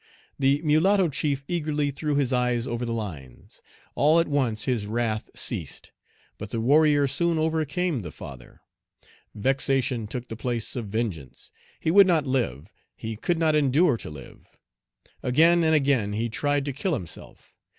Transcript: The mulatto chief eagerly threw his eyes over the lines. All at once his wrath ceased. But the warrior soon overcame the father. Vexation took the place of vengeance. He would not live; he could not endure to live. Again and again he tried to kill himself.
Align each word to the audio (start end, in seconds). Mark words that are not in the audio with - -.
The 0.39 0.63
mulatto 0.63 1.09
chief 1.09 1.43
eagerly 1.47 1.91
threw 1.91 2.15
his 2.15 2.33
eyes 2.33 2.65
over 2.65 2.85
the 2.85 2.91
lines. 2.91 3.61
All 3.93 4.19
at 4.19 4.27
once 4.27 4.63
his 4.65 4.87
wrath 4.87 5.29
ceased. 5.35 5.91
But 6.39 6.49
the 6.49 6.59
warrior 6.59 7.07
soon 7.07 7.37
overcame 7.37 8.01
the 8.01 8.09
father. 8.09 8.61
Vexation 9.35 10.07
took 10.07 10.27
the 10.27 10.35
place 10.35 10.75
of 10.75 10.87
vengeance. 10.87 11.51
He 11.79 11.91
would 11.91 12.07
not 12.07 12.25
live; 12.25 12.73
he 12.95 13.15
could 13.15 13.37
not 13.37 13.53
endure 13.53 13.95
to 13.97 14.09
live. 14.09 14.47
Again 15.21 15.63
and 15.63 15.75
again 15.75 16.13
he 16.13 16.29
tried 16.29 16.65
to 16.65 16.73
kill 16.73 16.93
himself. 16.95 17.53